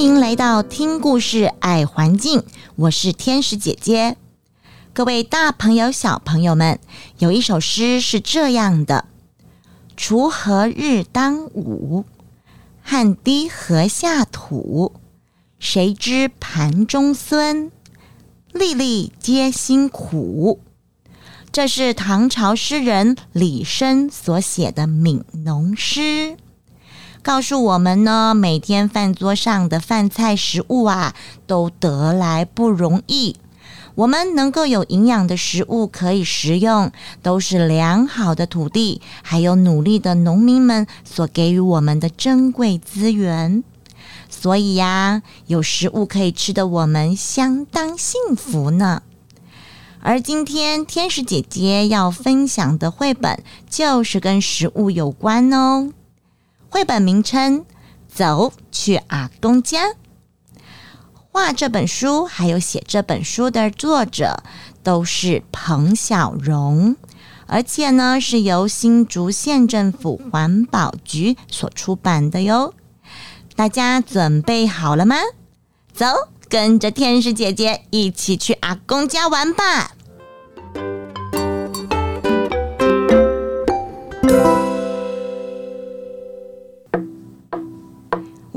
[0.00, 2.42] 欢迎来到听故事爱环境，
[2.74, 4.16] 我是天使姐姐。
[4.94, 6.80] 各位大朋友、小朋友们，
[7.18, 9.04] 有一首诗是这样的
[9.98, 12.06] ：“锄禾日当午，
[12.80, 14.94] 汗滴禾下土。
[15.58, 17.70] 谁知盘中餐，
[18.54, 20.60] 粒粒皆辛苦。”
[21.52, 26.38] 这是唐朝诗人李绅所写的悯农诗。
[27.22, 31.14] 告诉我们呢，每天饭桌上的饭菜食物啊，
[31.46, 33.36] 都得来不容易。
[33.94, 36.90] 我们能够有营养的食物可以食用，
[37.22, 43.62] 都是良好的土地，还有努力的农民们所给予我们的珍贵资源。
[44.30, 49.02] 所以呀，有食物可以吃的我们相当幸福呢。
[50.00, 55.90] 而今天天使姐姐要分享的绘本，就是跟食物有关哦。
[56.72, 57.60] 绘本名称
[58.08, 59.86] 《走去阿公家》，
[61.32, 64.44] 画这本书还有写这本书的作者
[64.84, 66.94] 都是彭小荣，
[67.46, 72.72] 而且呢是由新竹县政府环保局所出版的哟。
[73.56, 75.16] 大家准备好了吗？
[75.92, 76.06] 走，
[76.48, 79.90] 跟着天使姐姐一起去阿公家玩吧！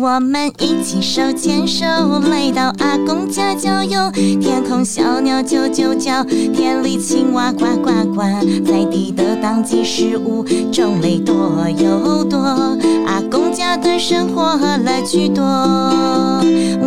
[0.00, 1.84] 我们一起手牵手
[2.30, 4.10] 来到阿公家郊游，
[4.40, 6.22] 天空小鸟啾啾叫，
[6.54, 8.22] 田里青蛙呱呱呱，
[8.64, 12.38] 在地的当季食物种类多又多，
[13.06, 15.42] 阿公家的生活乐趣多。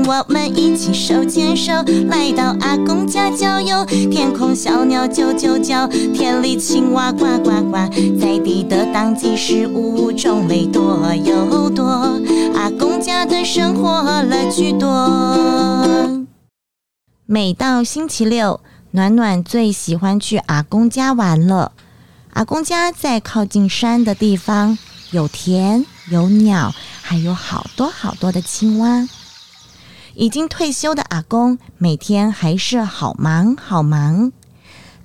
[0.08, 1.74] 我们一起手牵手
[2.10, 7.78] 来到阿公家郊游，天空小鸟啾啾叫，田里青蛙呱呱呱，
[8.18, 12.18] 在地的当季食物种类多又多，
[13.44, 16.28] 生活乐趣多。
[17.26, 21.72] 每到星期六，暖暖最喜欢去阿公家玩了。
[22.34, 24.78] 阿公家在靠近山的地方，
[25.12, 26.72] 有田，有鸟，
[27.02, 29.08] 还有好多好多的青蛙。
[30.14, 34.32] 已经退休的阿公，每天还是好忙好忙。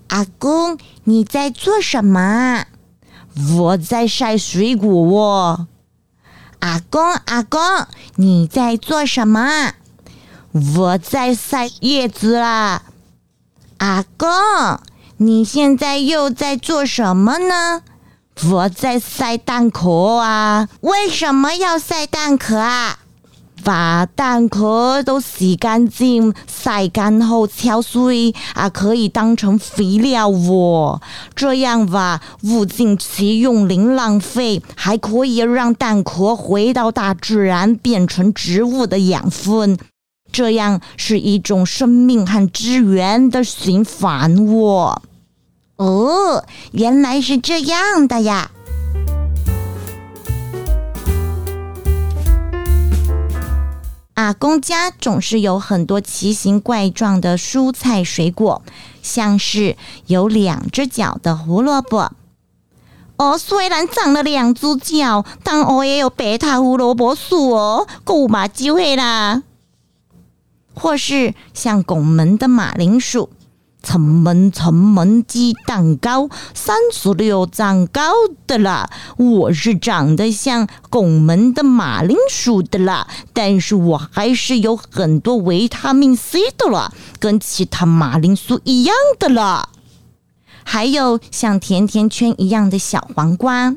[0.08, 2.66] 阿公，你在做什么？
[3.56, 5.68] 我在晒水果哦。
[6.61, 7.61] 阿公，阿公，
[8.17, 9.72] 你在做什么？
[10.77, 12.83] 我在晒叶子啦。
[13.78, 14.28] 阿公，
[15.19, 17.83] 你现在又在做什么呢？
[18.50, 20.69] 我在晒蛋壳啊。
[20.81, 22.99] 为什么要晒蛋壳啊？
[23.66, 31.03] 把蛋壳都洗干净，晒干后敲碎啊，可以当成肥料哦。
[31.34, 39.77] 这样吧，物尽其用，零浪费，还可以让蛋壳回到大自然，变成植物的养分。
[40.31, 45.03] 这样是一种生命和资源的循环哦。
[45.78, 48.53] 哦，原来是这样的呀。
[54.26, 58.60] 阿公家总是有很多奇形怪状的蔬菜水果，
[59.00, 59.76] 像是
[60.06, 62.10] 有两只脚的胡萝卜。
[63.19, 69.44] 哦，虽然长了两只脚，但我也有白塔胡萝卜树哦，够嘛机会啦。
[70.75, 73.31] 或是像拱门的马铃薯。
[73.86, 78.02] 城门城门鸡蛋糕，三十六长高
[78.44, 78.91] 的啦。
[79.16, 89.69] 我是长得像拱门的马铃薯的啦，但是我还是有很多维他命 C 的啦，跟其他马铃薯一样的啦。
[90.65, 93.77] 还有像甜甜圈一样的小黄瓜，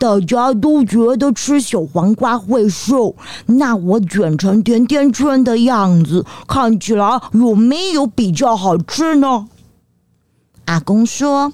[0.00, 3.14] 大家都觉得吃小黄瓜会瘦，
[3.44, 9.46] 那我卷成甜甜圈的样子，看起来有没有比较好吃呢？
[10.64, 11.52] 阿公说：“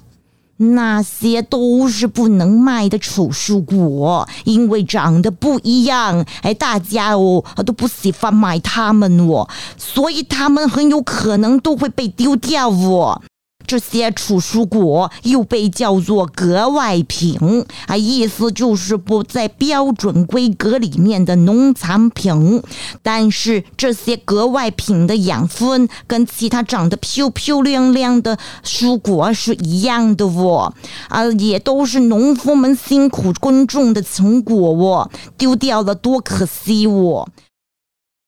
[0.55, 13.21] 那些都是不能卖的丑蔬果，因为长得不一样，哎，大家哦都不喜欢买它们哦，所以它们很有可能都会被丢掉哦。”
[13.67, 17.37] 这些储蔬果又被叫做格外品
[17.85, 22.63] 啊，意思就是不在标准规格里面的农产品。
[23.03, 30.73] 但是这些格外品的养分跟其他长得漂漂亮亮的蔬果是一样的哦，
[31.09, 37.27] 啊，也都是农夫们辛苦耕种的成果哦，丢掉了多可惜哦。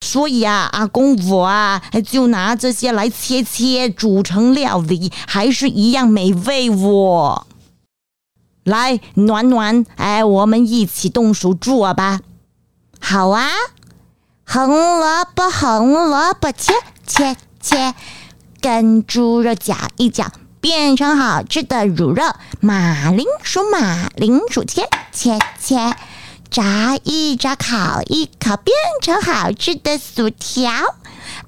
[0.01, 7.45] 所以啊，阿公我啊，就拿这些来切切，煮成料理，还是一样美味哦。
[8.63, 12.21] 来，暖暖，哎，我们一起动手做吧。
[12.99, 13.49] 好啊，
[14.45, 16.73] 红萝卜，红萝卜，切
[17.05, 17.93] 切切，
[18.61, 20.31] 跟猪肉搅一搅，
[20.61, 22.23] 变成好吃的卤肉。
[22.61, 25.75] 马铃薯，马铃薯，切切切，
[26.51, 30.71] 炸一炸，烤一烤，变成好吃的薯条。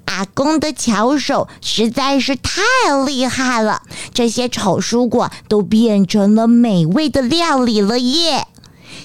[0.05, 2.61] 阿公的巧手实在是太
[3.05, 3.81] 厉害了，
[4.13, 8.45] 这些丑蔬果都变成了美味的料理了耶！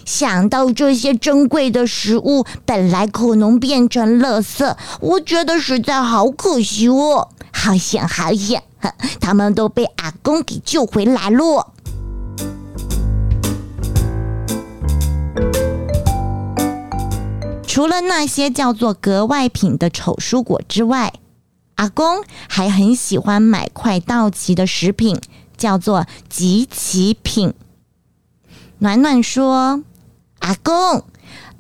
[0.04, 7.28] 想到这些珍贵的食物本来可能变成垃圾，我觉得实在好可惜哦。
[7.52, 8.62] 好险好险，
[9.20, 11.72] 他们都被阿公给救回来了。
[17.76, 21.12] 除了那些叫做格外品的丑蔬果之外，
[21.74, 25.20] 阿公还很喜欢买快到期的食品，
[25.58, 27.52] 叫做集齐品。
[28.78, 29.82] 暖暖说。
[30.38, 31.04] 阿公，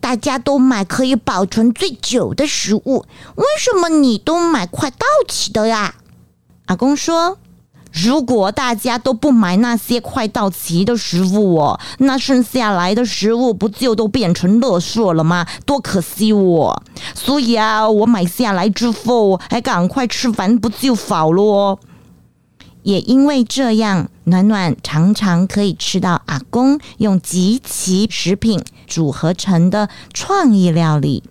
[0.00, 3.04] 大家都买可以保存最久的食物，
[3.34, 5.96] 为什么你都买快到期的呀？
[6.64, 7.36] 阿公说
[8.04, 15.46] ：“如果大家都不买那些快到期的食物哦，那剩下来的食物不就都变成垃圾了吗？
[15.64, 16.82] 多可惜哦！
[17.14, 21.78] 所以啊，我买下来之后还赶快吃完，不就好了？”
[22.84, 31.24] 也因为这样，暖暖常常可以吃到阿公用即期食品组合成的创意料理。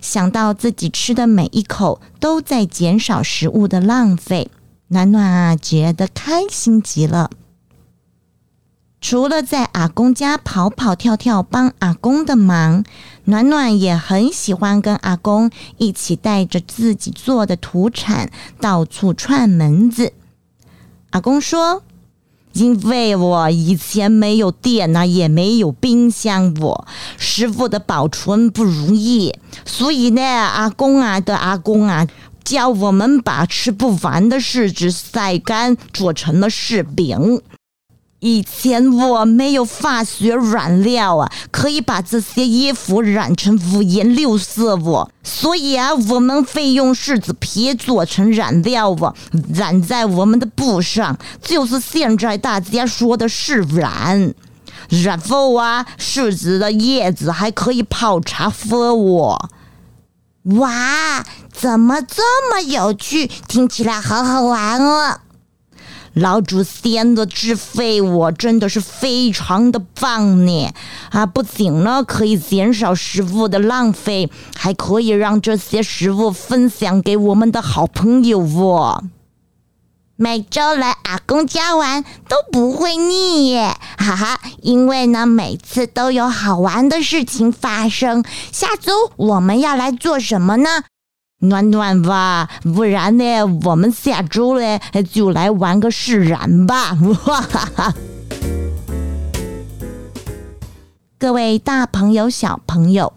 [0.00, 4.48] 想到自己吃的每一口都在减少食物的浪费，
[4.88, 7.30] 暖暖啊觉得开心极了。
[9.00, 12.84] 除了在阿公家跑跑跳跳帮阿公的忙，
[13.24, 18.30] 暖暖也很喜欢跟阿公一起带着自己做的土产
[18.60, 20.12] 到处串门子。
[21.10, 21.82] 阿公说
[22.52, 32.08] ：“因为我以前没有电呐，也没有冰箱，我食物的保存不容易，所以呢，阿公啊的阿公啊，
[32.46, 37.42] 教我们把吃不完的柿子晒干，做成了柿饼。”
[38.20, 45.10] 以前我没有化学染料啊，可以把这些衣服染成五颜六色哦。
[45.22, 49.14] 所以啊，我们会用柿子皮做成染料哦，
[49.52, 54.34] 染在我们的布上，就是现在大家说的柿染。
[54.88, 59.50] 然后啊，柿子的叶子还可以泡茶喝哦。
[60.54, 63.26] 哇，怎么这么有趣？
[63.26, 65.20] 听起来好好玩哦。
[66.14, 70.72] 老祖先的智慧，我真的是非常的棒呢！
[71.10, 79.04] 啊，不仅呢可以减少食物的浪费，还可以让这些食物分享给我们的好朋友哦。
[80.18, 84.40] 每周来阿公家玩都不会腻耶，哈哈！
[84.62, 88.24] 因为呢，每次都有好玩的事情发生。
[88.50, 90.84] 下周我们要来做什么呢？
[91.40, 94.80] 暖暖吧，不然呢，我们下周呢
[95.12, 96.96] 就来玩个释然吧！
[97.26, 97.94] 哇哈哈！
[101.18, 103.12] 各位大朋友、小朋友，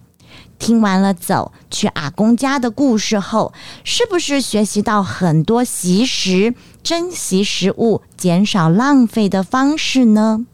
[0.59, 10.45] 听完了走去阿公家的故事后，是不是学习到很多惜食、珍惜食物、减少浪费的方式呢？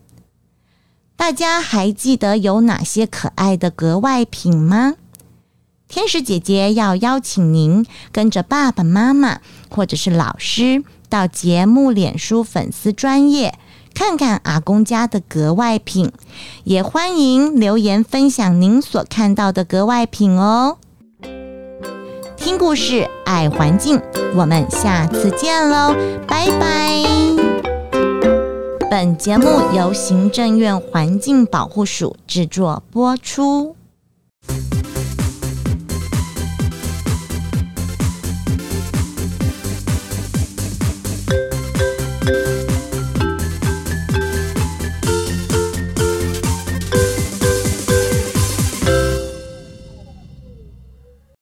[1.17, 4.93] 大家还记得有哪些可爱的格外品吗？
[5.87, 13.57] 天使姐姐要邀请您跟着爸爸妈妈或者是老师到节目脸书粉丝专业
[13.95, 16.11] 看看阿公家的格外品，
[16.65, 20.77] 也欢迎留言分享您所看到的格外品哦。
[22.35, 24.01] 听故事，爱环境，
[24.35, 25.95] 我们下次见喽，
[26.27, 27.03] 拜拜。
[28.91, 33.77] 本节目由行政院环境保护署制作播出。